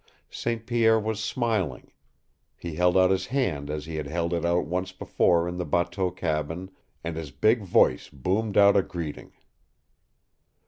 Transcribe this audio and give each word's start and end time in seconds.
St. 0.31 0.65
Pierre 0.65 0.99
was 0.99 1.23
smiling. 1.23 1.91
He 2.57 2.73
held 2.73 2.97
out 2.97 3.11
his 3.11 3.27
hand 3.27 3.69
as 3.69 3.85
he 3.85 3.97
had 3.97 4.07
held 4.07 4.33
it 4.33 4.43
out 4.43 4.65
once 4.65 4.91
before 4.91 5.47
in 5.47 5.57
the 5.57 5.63
bateau 5.63 6.09
cabin, 6.09 6.71
and 7.03 7.15
his 7.15 7.29
big 7.29 7.61
voice 7.61 8.09
boomed 8.09 8.57
out 8.57 8.75
a 8.75 8.81
greeting. 8.81 9.31